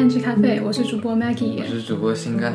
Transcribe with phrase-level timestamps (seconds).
[0.00, 2.54] 好，欢迎来到 Angie 咖啡，我是主播 Maggie，我是主播心肝。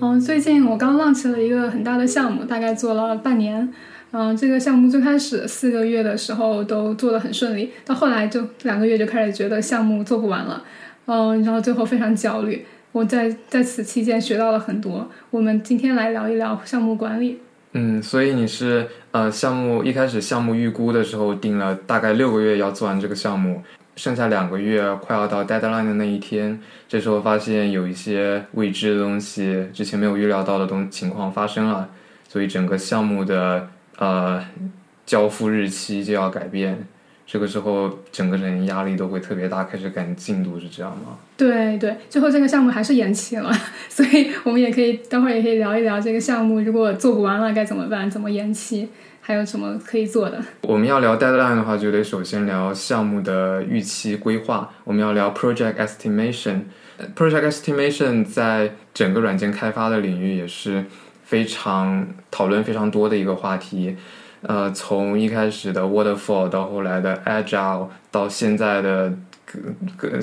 [0.00, 3.72] 嗯，最近我刚 launch 了一个很大的项目，大概做了半年。
[4.10, 10.64] 嗯，这个项目最开始四个月的时候都做得很顺利，到后来就两个月就开始觉得项目做不完了。
[11.04, 12.66] 嗯，然后最后非常焦虑。
[12.90, 15.08] 我在在此期间学到了很多。
[15.30, 17.38] 我们今天来聊一聊项目管理。
[17.74, 23.62] 嗯，所以你是呃，项目一开始项目预估的时候定了大概六个月要做完这个项目。
[23.96, 31.88] 剩下两个月，快要到 deadline 的那一天，这时候发现有一些未知的东西，之前没有预料到的东情况发生了，
[32.28, 34.44] 所以整个项目的呃
[35.04, 36.86] 交付日期就要改变。
[37.26, 41.18] 这个时候，整个人压力都会特别大，开始赶进度，是这样吗？
[41.36, 43.50] 对对，最后这个项目还是延期了，
[43.88, 48.88] 所以我们也可以待会儿也可以聊一聊这个项目，如果做不完了该怎么办，怎么延期。
[49.26, 50.40] 还有什么可以做的？
[50.60, 54.70] 我们要聊 deadline 的话，就得首先聊项目的预期规划。
[54.84, 56.60] 我们要聊 project estimation。
[57.16, 60.84] project estimation 在整个软件开发的领域也是
[61.24, 63.96] 非常讨论非常多的一个话题。
[64.42, 69.12] 呃，从一开始的 waterfall 到后来的 agile，到现在的。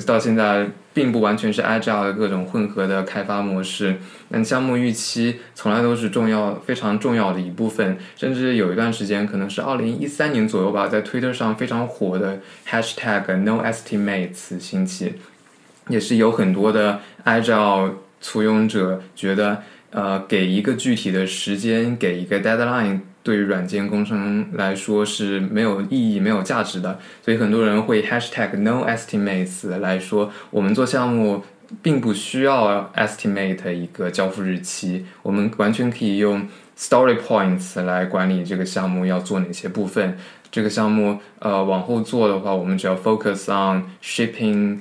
[0.06, 3.96] 到现在并不完全是 agile 的各种混合的开发模式，
[4.30, 15.14] 但项目预期从来都是重要非常重要的一部分，甚至有一段时间可能是二零一三年左右吧，在 Twitter 上非常火的 hashtag No Estimates 兴起，
[15.88, 23.00] 也是有很多的 agile 簇拥者觉得，呃，给一个具体的时间，给一个 deadline。
[23.24, 31.42] 对于软件工程来说是没有意义、没有价值的，所以很多人会 hashtag no estimates 来说，我们做项目
[31.82, 36.46] 并不需要 estimate 一个交付日期，我们完全可以用
[36.78, 40.16] story points 来管理这个项目要做哪些部分。
[40.50, 44.78] 这个项目呃往后做的话，我们只要 focus on shipping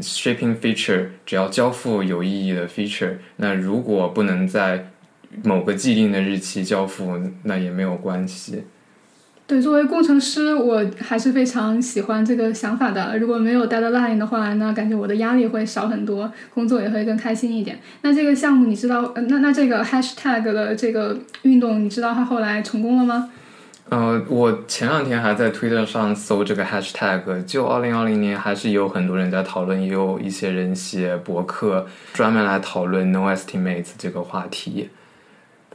[0.00, 3.16] shipping feature，只要交付有意义的 feature。
[3.36, 4.92] 那如果不能在
[5.44, 8.64] 某个既定的日期交付，那也没有关系。
[9.46, 13.18] 对，作为工程师，我还是非常喜欢这个想法的。
[13.18, 17.80] 如果没有 deadline 的话，那感觉我的压力会少很多，工作也会更开心一点。
[18.02, 23.28] 那这个项目，你知道，那那这个 hashtag 的这个运动，你知道它后来成功了吗？
[23.88, 34.90] 呃，我前两天还在 Twitter 上搜这个 hashtag，就二零二零年还是有很多人在讨论，也有一些人写博客专门来讨论 no estimates 这个话题。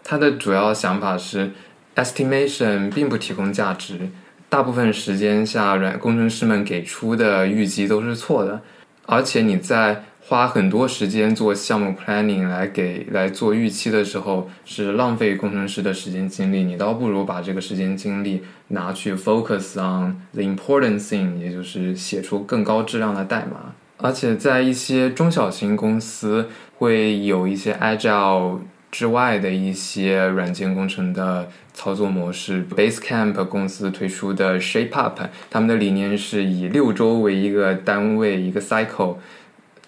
[0.08, 1.52] 它的主要想法是
[1.96, 4.00] ，estimation 并不提供价值，
[4.48, 8.62] 大部分时间下，软工程师们给出的预计都是错的，
[9.08, 28.60] 而且你在花很多时间做项目 planning 来给来做预期的时候，是浪费工程师的时间精力，你倒不如把这个时间精力拿去 focus on the important thing，也就是写出更高质量的代码，而且在一些中小型公司会有一些 agile。
[28.96, 35.12] 之外的一些软件工程的操作模式，Basecamp 公司推出的 ShapeUp，
[35.52, 39.18] 他们的理念是以六周为一个单位，一个 cycle，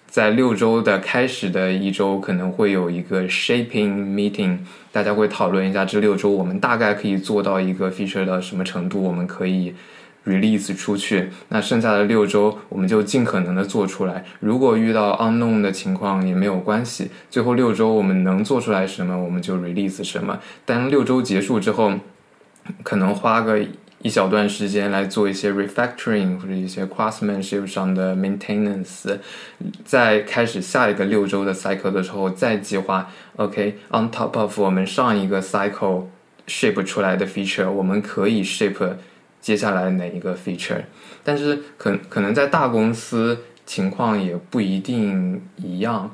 [0.06, 4.58] 在六周的开始的一周可能会有一个 Shaping Meeting，
[4.92, 9.74] 大家会讨论一下这六周我们大概可以做到一个 feature 的什么程度，我们可以。
[10.26, 14.24] Release 出去，那剩下的六周我们就尽可能的做出来。
[14.40, 20.38] 如果遇到 unknown 的情况也没有关系，最后六周我们能做出来什么，我们就 release 什么。
[20.66, 21.94] 当六周结束之后，
[22.82, 23.58] 可能花个
[24.02, 29.18] 一小段时间来做一些 refactoring 或者一些 craftsmanship 上的 maintenance，
[29.84, 33.10] 在开始下一个六周的 cycle 的时候再计划。
[33.36, 36.04] OK，on top of 我们上一个 cycle
[36.46, 38.74] ship 出来的 feature，我们可以 ship。
[39.40, 40.82] 接下来哪一个 feature？
[41.24, 46.10] 但是可可能在大公司情况也不一定一样。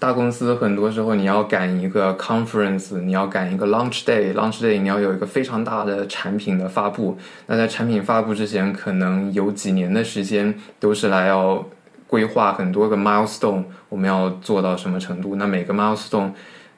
[0.00, 7.16] 大公司很多时候你要赶一个 conference，你要赶一个 launch day，launch day 你要有一个非常大的产品的发布。
[7.46, 11.64] 那在产品发布之前，可能有几年的时间都是来要
[12.08, 15.36] 规划很多个 milestone，我们要做到什么程度？
[15.36, 16.32] 那每个 milestone，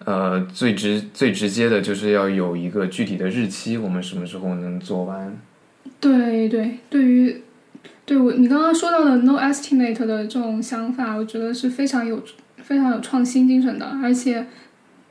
[0.05, 5.35] 呃，最直最直接的就是要有一个具体的日期，我们什么时候能做完？
[6.01, 7.43] 对对，对于
[8.05, 12.23] 对我你刚刚说到的 no estimate 的这种想法，我觉得是非常有
[12.63, 14.47] 非常有创新精神的，而且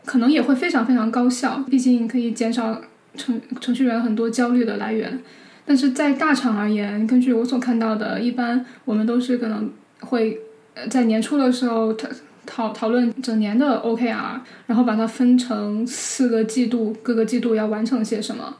[0.05, 2.81] 可能也会非常非常高效，毕竟可以减少
[3.15, 5.19] 程程序员很多焦虑的来源。
[5.65, 9.69] 但是在大厂而言，根据我所看到的，一般我们都是可能
[9.99, 10.39] 会
[10.89, 12.07] 在年初的时候讨
[12.45, 18.55] 讨讨论整年的 OKR，然后把它分成四个季度，各个季度要完成些什么。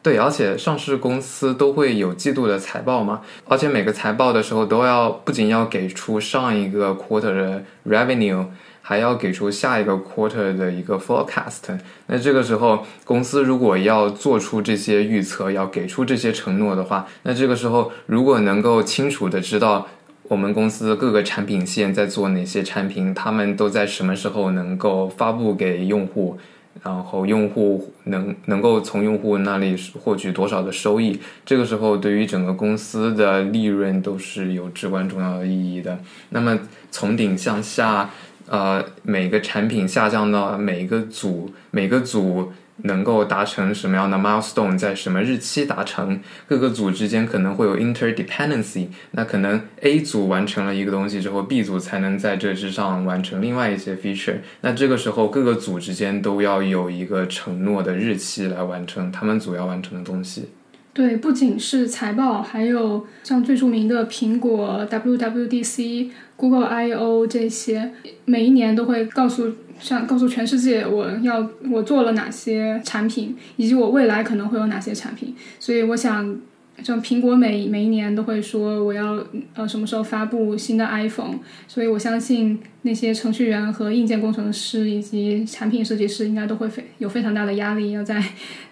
[0.00, 8.46] 对，而且上市公司都会有季度的财报嘛，而且每个财报的时候都要不仅要给出上一个 quarter 的 revenue，
[8.80, 11.78] 还要给出下一个 quarter 的一个 forecast。
[12.06, 19.86] 那这个时候，公司如果要做出这些预测，要给出这些承诺的话，那这个时候如果能够清楚的知道
[20.28, 26.38] 我们公司各个产品线在做哪些产品，他们都在什么时候能够发布给用户。
[26.82, 35.98] 然后用户能能够从用户那里获取多少的收益，这个时候对于整个公司的利润都是有至关重要的意义的。
[36.30, 36.58] 那么
[36.90, 38.10] 从顶向下，
[38.46, 42.52] 呃，每个产品下降到每一个组，每个组。
[42.84, 46.20] 能够达成什么样的 milestone，在什么日期达成？
[46.46, 48.88] 各个组之间可能会有 interdependency。
[49.12, 54.36] 那可能 A 组完成了一个东西之后，B 组才能在这之上完成另外一些 feature。
[54.60, 60.50] 那这个时候，各个组之间都要有一个承诺的日期来完成他们组要完成的东西。
[60.94, 67.92] 对，不仅是财报，还有像最著名的苹果 WWDC、Google I/O 这些，
[68.24, 69.52] 每一年都会告诉。
[69.80, 75.32] 像告诉全世界我要我做了哪些产品，以及我未来可能会有哪些产品。
[75.60, 76.36] 所以我想，
[76.82, 79.24] 像苹果每每一年都会说我要
[79.54, 81.38] 呃什么时候发布新的 iPhone。
[81.68, 88.20] 所以我相信那些程序员和硬件工程师以及产品设计师应该都会非有非常大的压力，要在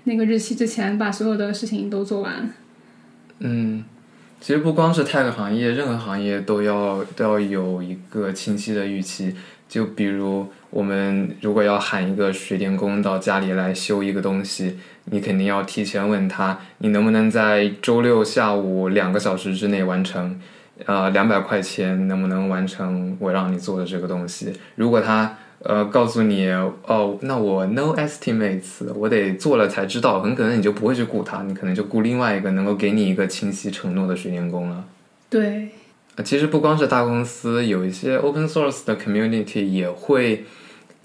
[0.03, 2.51] 那个日期之前把所有的事情都做完。
[3.39, 3.85] 嗯，
[4.47, 9.35] 其实不光是 tech 行业，任何行业都要都要有一个清晰的预期。
[9.69, 20.39] 就比如，我们如果要喊一个水电工到家里来修一个东西，你肯定要提前问他，你能不能在周六下午两个小时之内完成？
[20.85, 24.53] 呃，两百块钱能不能完成我让你做的这个东西？
[24.77, 34.85] 如果他呃告诉你，哦，那我 no estimates，我得做了才知道，很可能你就不会去雇他，你可能就雇另外一个能够给你一个清晰承诺的水电工了。
[35.29, 35.69] 对。
[36.25, 40.47] 其实不光是大公司，有一些 open source 的 community 也会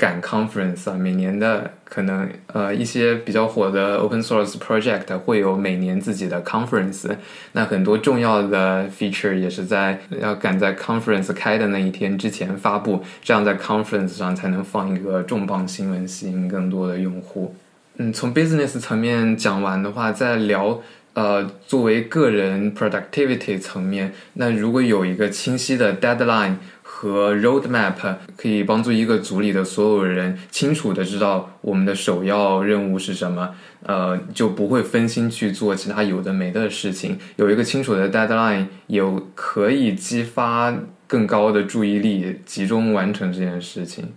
[0.01, 0.97] 赶 conference 啊。
[0.97, 7.07] 每年的可能呃一些比较火的 open source project 会有每年自己的 conference。
[7.51, 17.55] 那很多重要的 feature 也是在要赶在 conference 开的那一天之前发布，这样在 conference 上才能放一个重磅新闻，吸引更多的用户。
[17.97, 20.81] 嗯，从 business 层面讲完的话，再聊。
[21.13, 26.55] 呃，作为个人 productivity 层面，那如果有一个清晰的 deadline
[27.01, 27.95] 和 roadmap，
[28.37, 37.17] 可以帮助一个组里的所有人清楚的知道我们的首要任务是什么，呃，就不会分心去做其他有的没的事情。
[37.37, 40.71] 有一个清楚的 deadline，有可以激发
[41.07, 44.09] 更高的注意力，集中完成这件事情。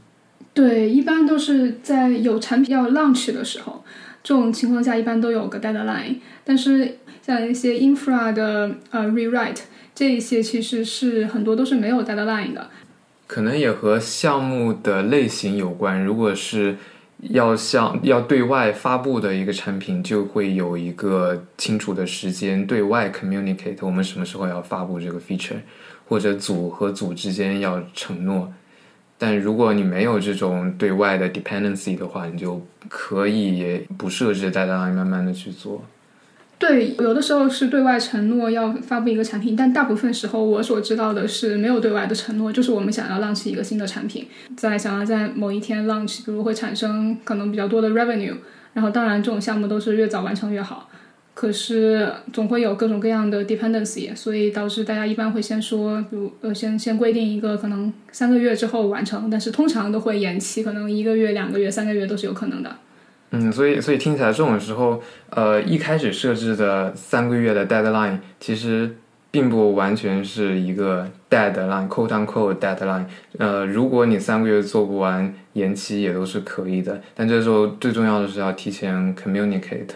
[0.53, 3.83] 对，一般都是在有产品要 launch 的时候。
[4.23, 9.61] 这种情况下一般都有个 deadline，但是像一些 infra 的呃 rewrite
[9.95, 12.69] 这一些其实是很多都是没有 deadline 的。
[13.27, 16.03] 可能也和项目的类型有关。
[16.05, 16.77] 如果是
[17.31, 25.61] 要向要对外发布的一个产品，就会有一个清楚的时间对外 communicate 我们什么时候要发布这个 feature，
[26.07, 28.53] 或者组和组之间要承诺。
[29.17, 35.83] 但如果你没有这种对外的 dependency 的话，你就可以不设置 deadline，慢慢的去做。
[36.67, 48.33] 对，有的时候是对外承诺要发布一个产品，但大部分时候我所知道的是没有对外的承诺，就是我们想要 launch 一个新的产品，在想要在某一天 launch，比如会产生可能比较多的 revenue，
[48.73, 50.89] 然后当然这种项目都是越早完成越好。
[51.35, 62.75] 可是总会有各种各样的 dependency，所以导致大家一般会先说，比如呃，先先规定一个可能三个月之后完成，但是通常都会延期，可能一个月、两个月、三个月都是有可能的。
[63.31, 68.97] 嗯，所以所以听起来这种时候，呃，一开始设置的三个月的 deadline 其实
[69.31, 73.07] 并不完全是一个 deadline，quote unquote deadline。
[73.39, 77.01] 呃，如果你三个月做不完，延期也都是可以的。
[77.17, 79.87] 但这时候最重要的是要提前 communicate。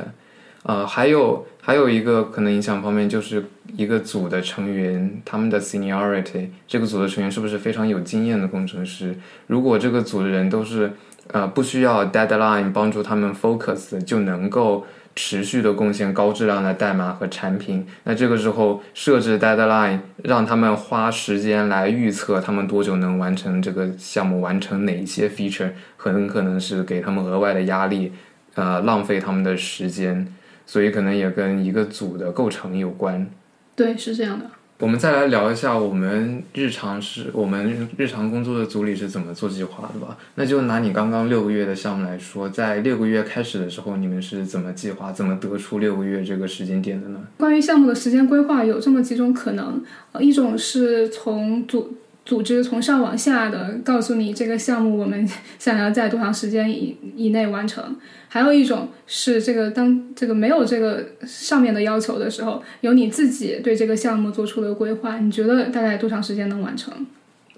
[0.65, 3.45] 呃，还有还有一个可能影响方面，就是
[3.77, 9.15] 一个组的成员他们的 seniority，这个组的成员是不是非常有经验的工程师？
[9.47, 10.93] 如果这个组的人都是
[11.33, 28.13] 呃不需要 deadline 帮助他们 focus 就能够持续的贡献高质量的代码和产品，那这个时候设置 deadline 让他们花时间来预测他们多久能完成这个项目，完成哪一些 feature，很可能是给他们额外的压力，
[28.55, 30.27] 呃，浪费他们的时间。
[30.71, 33.27] 所以可能也跟一个组的构成有关。
[33.75, 34.45] 对，是这样的。
[34.81, 40.17] 我们再来聊一下我们日常是我们日常工作的组里是怎么做计划的吧。
[40.37, 47.19] 那就拿你刚刚六个月的项目来说，在六个月开始的时候，你们是怎么计划、怎么得出六个月这个时间点的呢？
[47.39, 49.83] 关于项目的时间规划，有这么几种可能，
[50.13, 51.97] 呃，一种是从组
[52.29, 55.27] 组织从上往下的告诉你这个项目我们
[55.59, 57.97] 想要在多长时间以以内完成，
[58.29, 66.93] 还有一种是这个当这个没有这个上面的要求的时候，由你自己对这个项目做出的规划，你觉得大概多长时间能完成？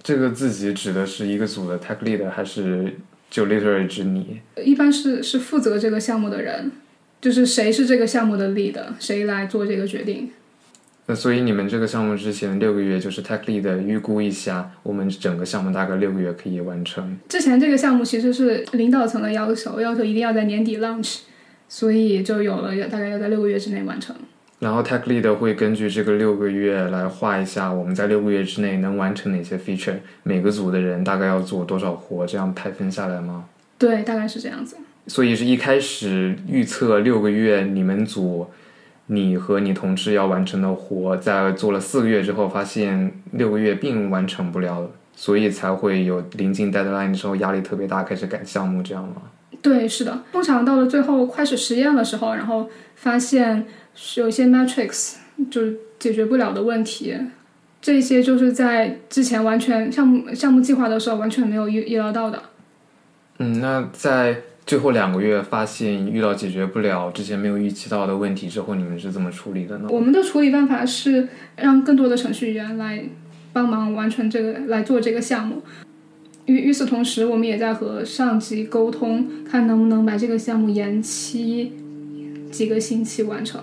[0.05, 2.95] 这个自己指的是一个组的 tech lead，还是
[3.29, 4.41] 就 literally 指你？
[4.65, 6.71] 一般是是负责这个项目的人，
[7.21, 10.31] 就是谁是这个项目的 lead，谁来做这个决定。
[11.11, 17.19] 那所以你们这个项目之前六个月就是 tech lead 预估一下，我们整个项目大概六个月可以完成。
[17.29, 21.23] 之前这个项目其实是领导层的要求，要求一定要在年底 launch，
[21.69, 24.15] 所以就有了要大概要在六个月之内完成。
[24.61, 33.47] 然后 tech lead 会根据这个六个月来画一下我们在六个月之内能完成哪些 feature，每个组的人大概要做多少活，这样派分下来吗？
[33.77, 34.77] 对，大概是这样子。
[35.09, 38.47] 所以是一开始预测六个月你们组。
[39.13, 49.23] 你和你同事要完成的活，在做了四个月之后，发现六个月并完成不了，所以才会有临近 deadline 的时候压力特别大，开始赶项目，这样吗？
[49.61, 50.23] 对，是的。
[50.31, 53.67] 通常到了最后开始实验的时候，然后发现
[54.15, 55.17] 有一些 metrics
[55.51, 57.17] 就是解决不了的问题，
[57.83, 62.41] 这些就是在之前完全项目项目计划的时候完全没有预预料到的。
[63.39, 64.43] 嗯，那在。
[64.67, 69.89] 最后两个月发现遇到解决不了之前没有预期到的问题之后，你们是怎么处理的呢？
[69.91, 73.05] 我们的处理办法是让更多的程序员来
[73.53, 75.63] 帮忙完成这个来做这个项目。
[76.47, 81.73] 与与此同时，我们也在和上级沟通，看能不能把这个项目延期
[82.51, 83.61] 几个星期完成。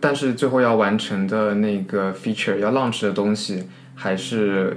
[0.00, 3.64] 但是最后要完成的那个 feature 要 launch 的东西，
[3.94, 4.76] 还是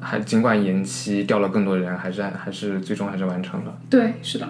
[0.00, 3.78] 还尽管延期调了更多人，还是还是最终还是完成了。
[3.90, 4.48] 对，是的。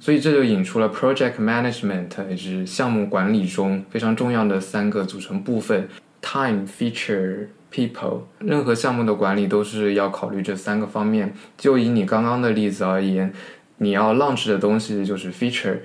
[0.00, 5.88] 所以这就引出了 project management，也是项目管理中非常重要的三个组成部分
[6.20, 8.22] ：time、feature、people。
[8.40, 11.32] 任何项目的管理都是要考虑这三个方面。
[11.56, 13.32] 就以你刚刚的例子而言，
[13.78, 15.78] 你要 launch 的东西就是 feature。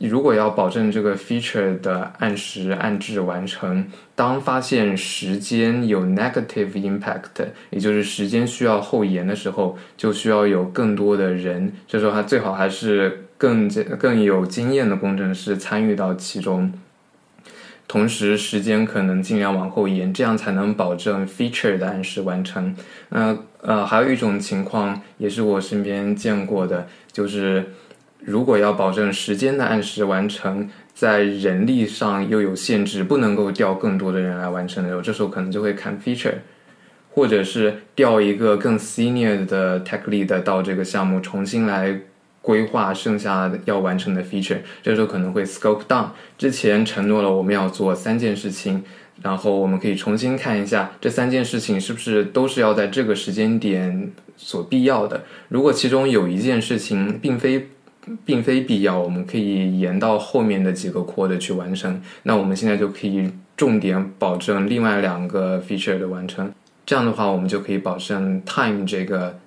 [0.00, 11.72] 如果要保证这个 feature 的按时按质完成，当发现时间有 negative impact，也就是时间需要后延的时候，就需要有更多的人。
[11.86, 13.22] 这时候还最好还是。
[13.38, 16.72] 更更有经验的工程师参与到其中，
[17.86, 22.74] 同时时间可能尽量往后延，这样才能保证 feature 的按时完成。
[23.10, 27.72] 呃呃，还有一种情况也是我身边见过的，就是
[28.20, 36.34] 如果要保证时间的按时完成，在人力上又有限制，不能够调更多的人来完成的时候，这时候可能就会看 feature，
[37.10, 42.00] 或者是调一个更 senior 的 tech lead 到这个项目重新来。
[42.42, 46.10] 规划剩下要完成的 feature，这时候可能会 scope down。
[46.38, 48.84] 之前承诺了我们要做三件事情，
[49.20, 55.24] 然后我们可以重新看一下这三件事情是不是都是要在这个时间点所必要的。
[55.48, 57.70] 如果其中有一件事情并非
[58.24, 62.00] 并非必要，我们可以延到后面的几个 quarter 去完成。
[62.22, 66.52] 那我们现在就可以重点保证另外两个 feature 的完成。
[66.84, 69.38] 这样的话，我们就可以保证 time 这个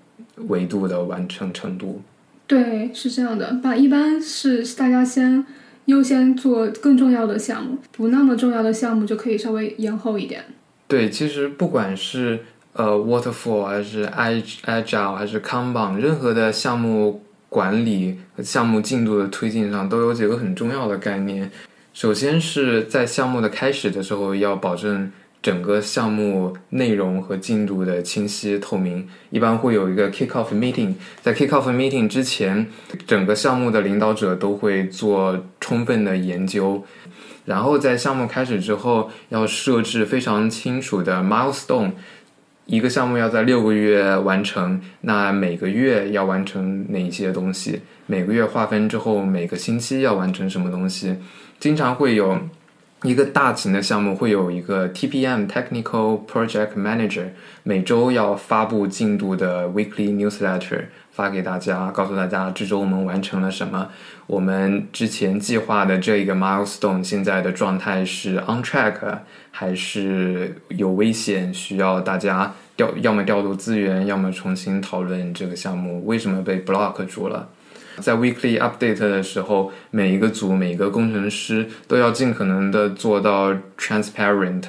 [0.47, 2.01] 维度的完成程度。
[2.45, 5.45] 对，是这样的，把一般是大家先
[5.85, 10.43] 优先做更重要的项目，不那么重要的项目就可以稍微延后一点。
[10.87, 12.39] 对，其实不管是
[12.73, 21.51] 呃 waterfall 还是 agile 还是 kanban，任何的项目管理项目进度的推进上都有几个很重要的概念。
[21.93, 25.11] 首先是在项目的开始的时候要保证。
[25.41, 30.93] 整个项目内容和进度的清晰透明，一般会有一个 kick off meeting。
[31.21, 32.67] 在 kick off meeting 之前，
[33.07, 36.83] 整个项目的领导者都会做充分的研究，
[37.45, 41.91] 然后在项目开始之后，要设置非常清楚的 milestone。
[42.69, 47.81] 一个项目要在六个月完成，那每个月要完成哪些东西？
[48.05, 51.15] 每个月划分之后，每个星期要完成什么东西？
[51.59, 52.37] 经常会有。
[53.03, 57.29] 一个大型的项目会有一个 TPM Technical Project Manager，
[57.63, 63.87] 每周要发布进度的 Weekly Newsletter 发给大家，告诉大家这周我们完成了什么，
[64.27, 69.19] 我们之前计划的这一个 Milestone 现在的状态是 On Track
[69.51, 77.47] 还是有危险，需要大家调要么调度资源，要么重新讨论这个项目为什么被 block 住了。
[77.99, 84.63] 在 weekly update 的时候，每一个组、每个工程师都要尽可能的做到 transparent，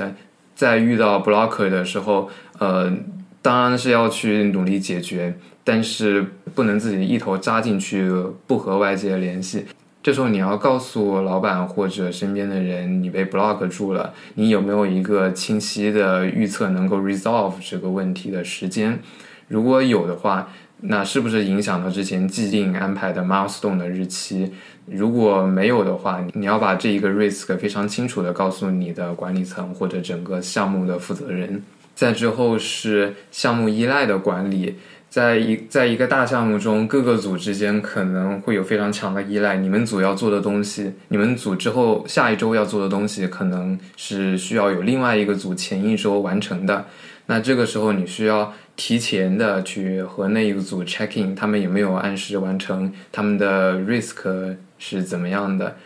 [0.55, 2.93] 在遇到 blocker 的时候，呃，
[3.41, 5.35] 当然是要去努力解决，
[5.65, 8.11] 但是不能自己一头扎进去，
[8.47, 9.65] 不和外界联系。
[10.03, 18.99] 这时候你要告诉老板或者身边的人，你被 block 住了，你有没有一个清晰的预测能够 resolve 这个问题的时间？
[19.47, 20.49] 如果有的话，
[20.83, 24.51] 那是不是影响了之前既定安排的 milestone 的日期？
[24.87, 31.63] 如果没有的话，你要把这一个 risk 非常清楚的告诉你的管理层或者整个项目的负责人。
[31.95, 34.75] 再之后是项目依赖的管理。
[35.11, 39.57] 在一在一个大项目中，各个组之间可能会有非常强的依赖。
[39.57, 46.87] 你们组要做的东西，你们组之后下一周要做的东西，可能是需要有另外一个组前一周完成的。
[47.31, 55.77] 那这个时候，你需要提前的去和那一个组 check in，他们有没有按时完成，他们的 risk 是怎么样的。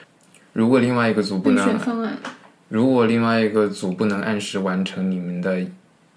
[0.54, 1.78] 如果另外一个组不能，
[2.68, 5.62] 如果另外一个组不能按时完成你们的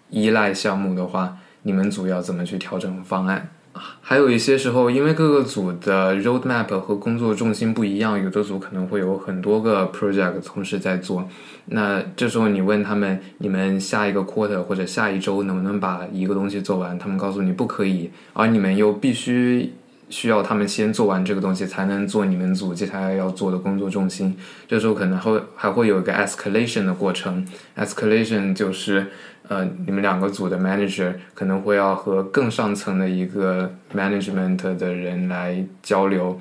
[0.10, 1.38] 依赖项目的话。
[1.63, 3.50] 你们组要怎么去调整方案？
[4.01, 11.27] 还有一些时候，因为各个组的 roadmap 和工作重心不一样，有的组可能会有很多个 project 同时在做。
[11.65, 16.98] 那这时候你问他们，你们下一个 quarter 或者下一周能不能把一个东西做完？
[16.98, 19.74] 他们告诉你不可以，而你们又必须
[20.09, 24.37] 需要他们先做完这个东西，才能做你们组接下来要做的工作重心。
[24.67, 27.45] 这时候可能会还会有一个 escalation 的过程
[27.75, 29.07] ，escalation 就是。
[29.49, 36.37] 呃，你们两个组的 manager 可能会要和更上层的一个 management 的人来交流，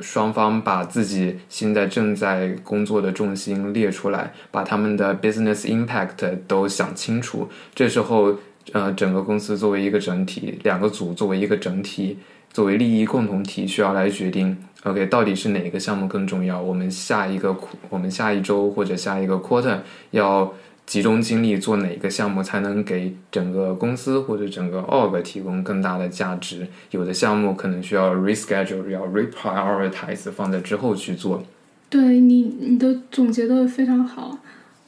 [0.00, 7.48] 双方把自己现在正在工作的重心列出来，把他们的 business impact 都想清楚。
[7.76, 8.36] 这时候，
[8.72, 12.18] 呃，整个公司作为一个整体，两个组作为一个整体，
[12.52, 16.60] 作为利益共同体，需要来决定，OK，到底是哪个项目更重要？
[16.60, 17.56] 我们下一个，
[17.88, 19.78] 我们下一周或者下一个 quarter
[20.10, 20.52] 要。
[20.84, 26.66] 集中精力做哪个项目才能给整个公司或者整个 org 提供更大的价值？
[26.90, 31.44] 有的项目可能需要 reschedule，要 reprioritize 放在之后去做。
[31.88, 34.40] 对你，你的总结的非常好。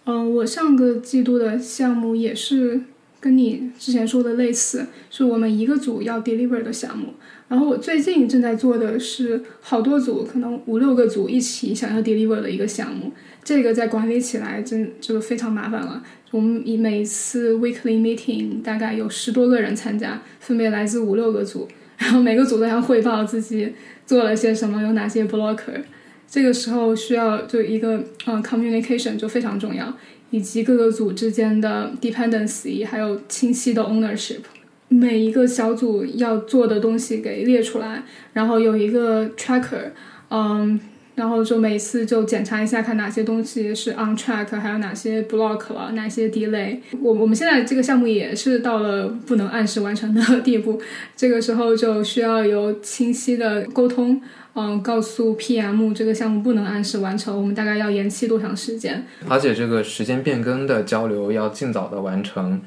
[0.04, 2.80] 嗯，我上个季度的项目也是
[3.24, 7.14] 跟你之前说的类似，是我们一个组要 deliver 的项目。
[7.48, 13.10] 然后我最近正在做的是好多组，可能五六个组一起想要 deliver 的一个项目。
[13.42, 16.04] 这个在管理起来真就非常麻烦了。
[16.32, 23.72] 我们以每次 weekly meeting 大概有十多个人参加，分别来自五六个组，然后每个组都要汇报自己
[24.04, 25.82] 做了些什么，有哪些 blocker。
[26.26, 29.96] 这个时候需要就一个嗯 communication 就非常重要，
[30.34, 34.40] 以及各个组之间的 dependency，还有清晰的 ownership。
[34.88, 39.92] 每一个小组要做的东西给列出来，然后有一个 tracker，
[40.30, 40.80] 嗯。
[41.14, 46.78] 然后就每次就检查一下，看哪些东西是 on track，还有哪些 block 了，哪些 delay。
[47.00, 50.82] 我我们现在这个项目也是到了不能按时完成的地步，
[51.14, 54.20] 这个时候就需要有清晰的沟通，
[54.54, 59.06] 嗯，告诉 PM 这个项目不能按时完成，我们大概要延期多长时间。
[59.28, 62.60] 而且这个时间变更的交流要尽早的完成，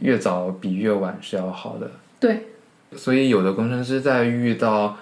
[0.00, 1.90] 越早比越晚是要好的。
[2.20, 2.40] 对。
[2.94, 4.98] 所以有的工程师在遇到。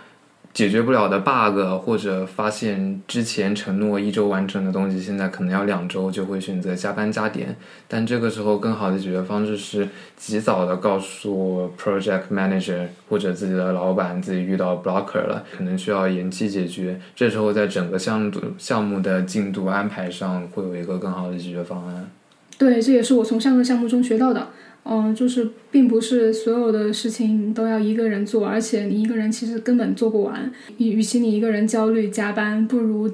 [0.55, 7.55] 解决不了的 bug，或者发现之前承诺一周完成的东西，现在可能要两周，就会选择加班加点。
[7.87, 17.01] 但这个时候，更好的解决方式是及早的告诉 project manager 或者自己的老板，自己遇到 blocker 了，可能需要延期解决。
[17.15, 22.11] 这时候，在整个项目项目的进度安排上，会有一个更好的解决方案。
[22.59, 24.49] 对，这也是我从上个项目中学到的。
[24.91, 30.51] 嗯，就是并不是所有的事情都要一个人做，而且你一个人其实根本做不完。
[30.79, 33.11] 与与其你一个人焦虑加班，不如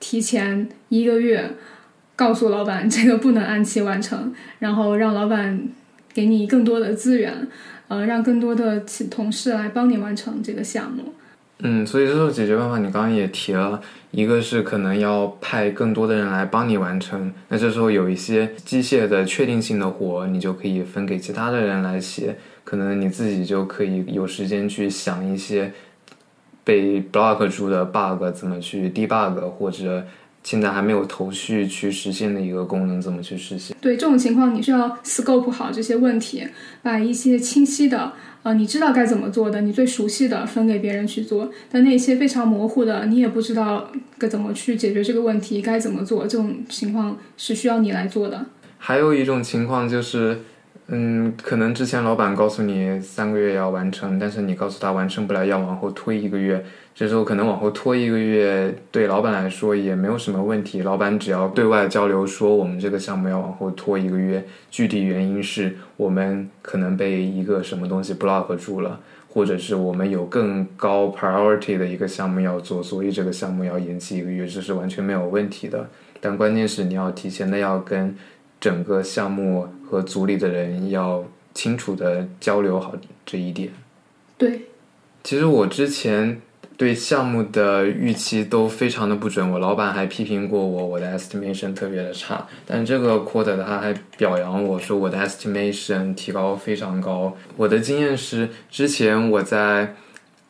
[0.00, 1.50] 提前一个月
[2.16, 5.68] 告诉老板这个不能按期完成，然后让老板
[6.14, 7.46] 给你更多的资源，
[7.88, 11.12] 呃，让更多的同事来帮你完成这个项目。
[11.60, 13.80] 嗯，所以这种解决办法你刚刚也提了，
[14.12, 25.72] 一个是可能要派更多的人来帮你完成，那这时候有一些机械的确定性的活，你就可以分给其他的人来写，可能你自己就可以有时间去想一些
[26.62, 30.04] 被 block 住的 bug 怎么去 debug，或者
[30.42, 33.76] 现在还没有头绪去实现的一个功能怎么去实现。
[33.80, 36.46] 对这种情况，你需要 scope 好这些问题，
[36.82, 38.12] 把一些清晰的。
[38.44, 48.46] 呃，你知道该怎么做的，你最熟悉的分给别人去做，但那些非常模糊的，你也不知道该怎么去解决这个问题，该怎么做，这种情况是需要你来做的。
[48.78, 50.42] 还有一种情况就是，
[50.90, 56.64] 嗯，可能之前老板告诉你三个月要完成，但是你告诉他完成不了，要往后推一个月。
[56.94, 60.80] 这时候可能往后拖一个月，对老板来说也没有什么问题。
[60.80, 68.98] 老板只要对外交流说我们这个项目要往后拖一个月，具体原因是我们可能被一个什么东西 block 住了，
[69.28, 75.86] 或者是我们有更高 priority 的一个项目要做，所以这个项目要延期一个月，这是完全没有问题的。
[76.18, 78.16] 但关键是你要提前的要跟
[78.58, 81.24] 整个项目和组里的人要
[81.54, 83.70] 清楚的交流好这一点。
[84.36, 84.62] 对，
[85.24, 86.40] 其实我之前。
[86.76, 92.46] 对项目的预期都非常的不准，我老板还批评过我，我的 estimation 特别的差。
[92.64, 97.36] 但这个 quarter 他还表扬我说我的 estimation 提高非常高。
[97.56, 99.92] 我的经验是，之前我在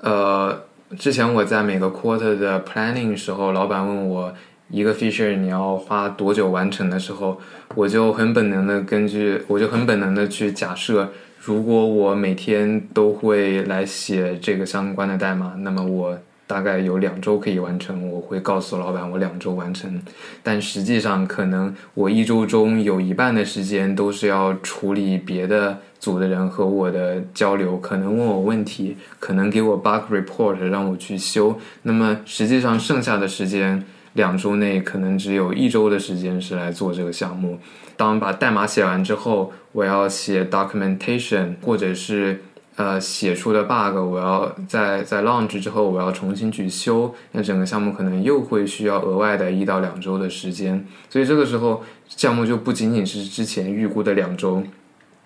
[0.00, 0.64] 呃，
[0.98, 4.34] 之前我在每个 quarter 的 planning 时候，老板问我
[4.70, 7.40] 一个 feature 你要花多久完成的时候，
[7.74, 11.10] 我就很本能的根据，我就很本能的去假设。
[11.40, 18.10] 如果我每天都会来写这个相关的代码，那么我大概有两周可以完成。
[18.10, 20.02] 我会告诉老板我两周完成，
[20.42, 31.58] 但实际上可能我一周中有一半的时间都是要处理别的组的人和我的交流，可能问我问题，可能给我 bug report 让我去修。
[31.82, 33.82] 那么实际上剩下的时间
[34.18, 37.56] 两周内可能只有一周的时间是来做这个项目。
[37.96, 42.42] 当把代码写完之后，我要写 documentation，或者是
[42.74, 50.84] 呃写出的 bug，我要在在 launch 之后我要重新去修，那整个项目可能又会需要额外的一到两周的时间。
[51.08, 54.64] 所以这个时候项目就不仅仅是之前预估的两周，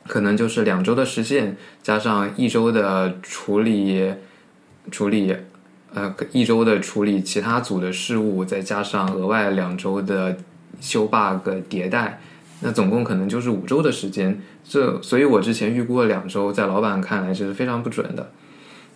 [0.06, 4.12] 可能就是两周的实现加上一周的处理
[4.90, 5.34] 处理
[5.94, 10.36] 呃一周的处理其他组的事务，再加上额外两周的
[10.80, 12.20] 修 bug 迭代。
[12.64, 18.30] 那总共可能就是五周的时间，这所以我之前预估了两周，在老板看来这是非常不准的。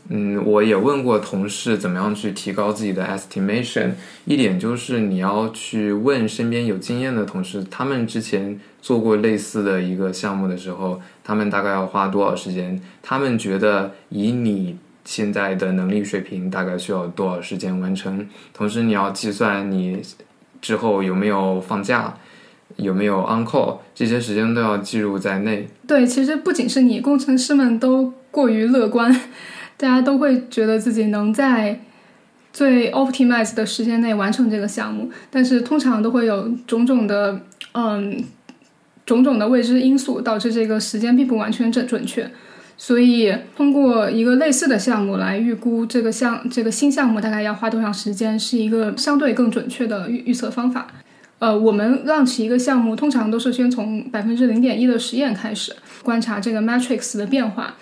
[0.09, 3.91] 嗯，我也问过同事怎么样去提高自己的 estimation，
[4.25, 12.81] 一点就是你要去问身边有经验的同事，他们之前做过类似的一个项目的时候，他们大概要花多少时间？
[13.03, 14.77] 他们觉得以你
[15.07, 18.29] 现在的能力水平，大概需要多少时间完成？
[18.53, 20.03] 同时你要计算你
[20.61, 22.15] 之后有没有放假。
[22.79, 25.67] 有没有 on call 这些时间都要计入在内。
[25.87, 29.11] 对，其实不仅是你，工程师们都过于乐观，
[29.79, 31.81] 大家都会觉得自己能在
[32.53, 37.41] 最 optimize 的时间内完成这个项目，但是通常都会有种种的
[37.73, 38.23] 嗯
[39.07, 42.29] 种种的未知因素导致这个时间并不完全准准确。
[42.79, 50.87] 所以通过一个类似的项目来预估这个项这个新项目大概要花多长时间，是一个相对更准确的预预测方法。
[51.39, 57.75] 呃，我们 launch 一个项目，通常都是先从百分之零点一的实验开始，观察这个 matrix 的变化。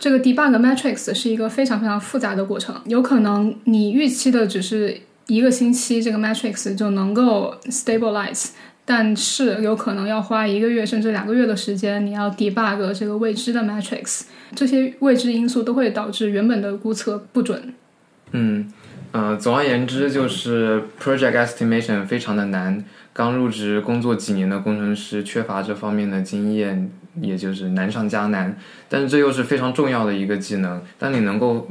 [0.00, 8.48] 这个 debug matrix 是一个非常非常复杂的过程，有可能你预期的只是一个星期，这个 matrix 就能够 stabilize，
[8.86, 14.22] 但是有可能要花一个月甚至两个月的时间，你要 debug 这个未知的 matrix，
[14.54, 17.74] 这些未知因素都会导致原本的估测不准。
[18.30, 18.72] 嗯。
[19.12, 22.84] 呃，总而言之，就是 project estimation 非常的难。
[23.14, 26.90] 刚入职工作几年的工程师缺乏这方面的经验，
[27.22, 28.54] 也就是难上加难。
[28.90, 30.82] 但是这又是非常重要的一个技能。
[30.98, 31.66] 当你能够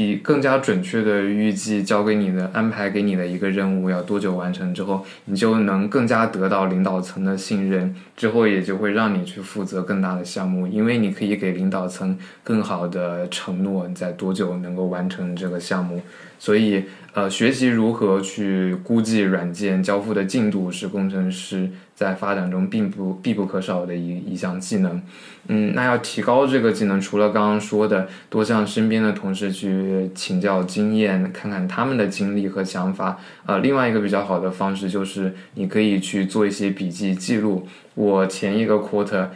[0.00, 7.94] 比更加准确的预计交给你的安排给你的一个任务要多久完成之后，你就能更加得到领导层的信任。
[8.16, 16.00] 之后也就会让你去负责更大的项目，因为你可以给领导层更好的承诺你，在多久能够完成这个项目。
[16.38, 21.68] 所以，呃，学习如何去估计软件交付的进度，是工程师
[22.00, 25.02] 在发展中并不必不可少的一一项技能。
[25.48, 37.68] 嗯，那要提高这个技能，除了刚刚说的多向身边的同事去请教经验，看看他们的经历和想法，呃，另外一个比较好的方式就是你可以去做一些笔记记录。
[37.94, 39.26] 我前一个 quarter。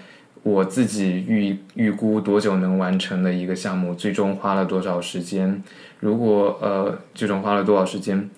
[0.42, 5.62] 我自己预预估多久能完成的一个项目，最终花了多少时间？
[6.00, 8.29] 如果呃，最终花了多少时间？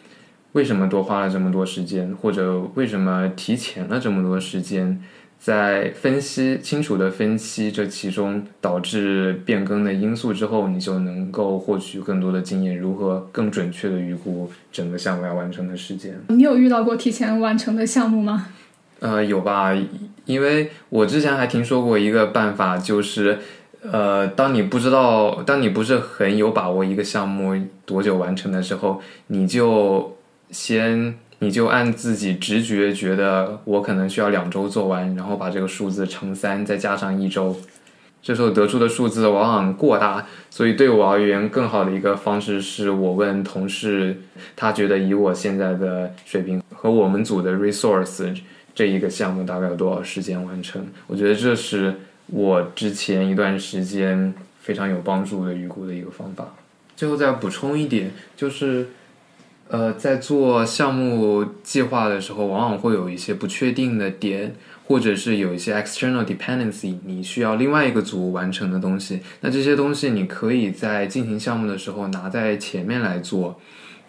[0.57, 2.17] 为什么多花了这么多时间？
[2.17, 4.99] 或者为什么提前了这么多时间？
[5.39, 16.19] 在分析清楚的分析这其中导致变更的因素之后，你就能够获取更多的经验，如何更准确的预估整个项目要完成的时间？
[16.29, 18.47] 你有遇到过提前完成的项目吗？
[19.01, 19.77] 呃，有吧，
[20.25, 23.39] 因为我之前还听说过一个办法，就是，
[23.83, 30.16] 呃，当你不知道，当你不是很有把握一个项目多久完成的时候，你就
[30.51, 37.55] 先你就按自己直觉觉得我可能需要两周做完，然后把这个数字乘三，再加上一周，
[38.23, 44.17] 这时候得出的数字往往过大，所以对我而言，更好的一个方式是我问同事，
[44.55, 48.35] 他觉得以我现在的水平和我们组的 resource
[48.75, 50.87] 这一个项目大概有多少时间完成？
[51.07, 51.95] 我觉得这是
[52.29, 56.55] 我之前一段时间非常有帮助的预估的一个方法。
[56.97, 58.89] 最后再补充一点，就是。
[59.69, 64.55] 呃，在做项目计划的时候，往往会有一些不确定的点，
[64.87, 69.21] 或者是有一些 external dependency，你需要另外一个组完成的东西。
[69.41, 73.61] 那这些东西你可以在进行项目的时候拿在前面来做，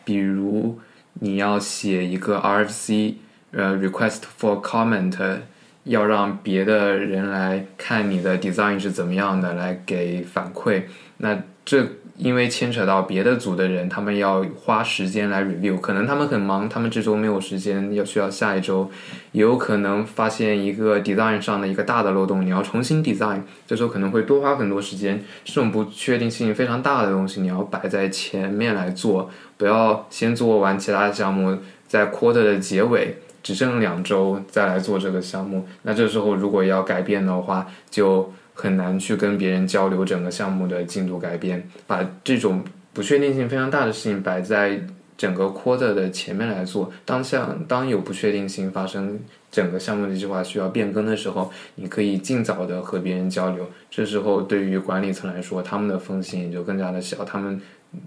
[0.06, 0.78] 比如
[1.16, 3.16] 你要写一个 RFC，
[3.50, 5.40] 呃，request for comment，
[5.86, 10.84] 要让别的人来看你的 design 是怎么样的，来给反馈。
[11.18, 11.84] 那这
[12.18, 18.90] 因为牵扯到别的组的人，他们要花时间来 review，可能他们很忙，他们这周没有时间，要需要下一周，
[19.34, 25.24] 也有可能发现一个 design 上的一个大的漏洞，你要重新 design，这时候可能会多花很多时间。
[25.46, 31.56] 这种不确定性非常大的东西，你要摆在前面来做，不要先做完其他的项目，
[31.88, 35.68] 在 quarter 的结尾只剩两周再来做这个项目。
[35.84, 38.34] 那这时候如果要改变的话，就。
[38.60, 44.82] 很难去跟别人交流整个项目的进度改变，把这种不确定性非常大的事情摆在
[45.16, 46.92] 整个 quarter 的前面来做。
[47.06, 49.20] 当下当有不确定性发生，
[49.52, 53.70] 整个项目的计划需要变更的时候，你可以尽早的和别人交流。
[53.92, 57.62] 这时候对于管理层来说，他们的风险也就更加的小，他们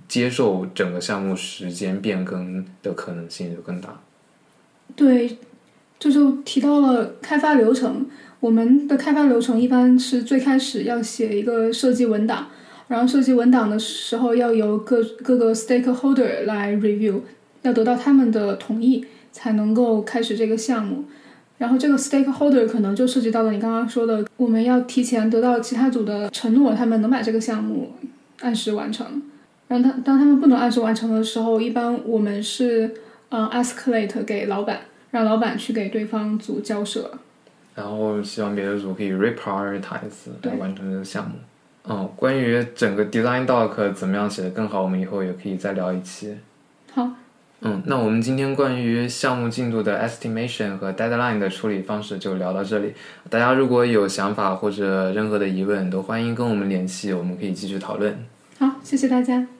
[0.08, 4.00] 接受整个项目时间变更的可能性就更大。
[4.96, 5.38] 对，
[6.00, 8.06] 这就提到了开发流程。
[8.40, 12.46] 我们的开发流程一般是最开始要写一个设计文档，
[12.88, 17.20] 然后设计文档的时候要由各各个 stakeholder 来 review，
[17.61, 21.05] 要得到他们的同意才能够开始这个项目。
[21.59, 27.92] 然后这个 stakeholder 可能就涉及到了你刚刚说的，我们要提前得到其他组的承诺，他们能把这个项目
[28.40, 29.22] 按时完成。
[29.68, 32.90] 然后他当他们不能按时完成的时候，一般我们是
[33.29, 37.11] 嗯 escalate 给老板，让老板去给对方组交涉。
[37.74, 41.37] 然后希望别的组可以 reprioritize 来完成这个项目。
[41.88, 46.37] 嗯，关于整个 design doc 怎么样写的更好，我们以后也可以再聊一期。
[46.92, 47.09] 好。
[47.62, 52.94] 嗯，那我们今天关于项目进度的 estimation 和 deadline 的处理方式就聊到这里。
[53.28, 58.16] 大家如果有想法或者任何的疑问，都欢迎跟我们联系，我们可以继续讨论。
[58.59, 59.60] 好，谢谢大家。